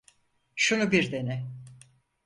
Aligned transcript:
Şunu 0.55 0.91
bir 0.91 1.11
dene. 1.11 1.45